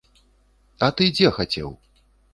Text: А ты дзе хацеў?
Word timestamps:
А 0.87 0.89
ты 1.01 1.09
дзе 1.19 1.33
хацеў? 1.39 1.69